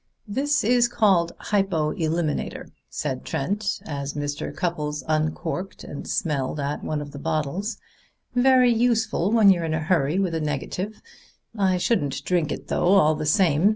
[0.27, 4.51] "That is called hypo eliminator," said Trent as Mr.
[4.51, 7.77] Cupples uncorked and smelled at one of the bottles.
[8.33, 11.03] "Very useful when you're in a hurry with a negative.
[11.55, 13.69] I shouldn't drink it, though, all the same.